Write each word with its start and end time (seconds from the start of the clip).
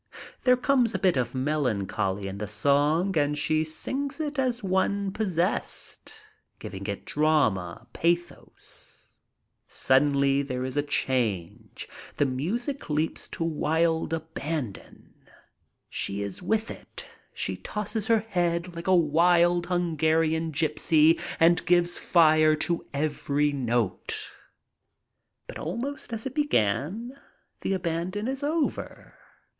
There 0.45 0.57
comes 0.57 0.95
a 0.95 0.97
bit 0.97 1.15
of 1.15 1.35
melancholy 1.35 2.25
in 2.27 2.39
the 2.39 2.47
song 2.47 3.15
and 3.15 3.37
she 3.37 3.63
sings 3.63 4.19
it 4.19 4.39
as 4.39 4.63
one 4.63 5.11
possessed, 5.11 6.23
giving 6.57 6.87
it 6.87 7.05
drama, 7.05 7.85
pathos. 7.93 9.13
Suddenly 9.67 10.41
there 10.41 10.65
is 10.65 10.75
a 10.75 10.81
change. 10.81 11.87
The 12.15 12.25
music 12.25 12.89
leaps 12.89 13.29
to 13.29 13.43
wild 13.43 14.11
aban 14.11 14.73
don. 14.73 15.13
She 15.87 16.23
is 16.23 16.41
with 16.41 16.71
it. 16.71 17.05
She 17.35 17.57
tosses 17.57 18.07
her 18.07 18.21
head 18.21 18.75
like 18.75 18.87
a 18.87 18.95
wild 18.95 19.67
Hun 19.67 19.95
garian 19.97 20.51
gypsy 20.51 21.21
and 21.39 21.63
gives 21.67 21.99
fire 21.99 22.55
to 22.55 22.83
every 22.91 23.51
note. 23.51 24.31
But 25.45 25.59
almost 25.59 26.11
as 26.11 26.25
it 26.25 26.33
began, 26.33 27.13
the 27.59 27.73
abandon 27.73 28.27
is 28.27 28.41
over. 28.41 29.13